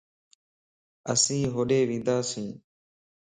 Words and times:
اسين 1.11 1.43
ھوڏي 1.55 1.79
ونداسين 1.89 2.49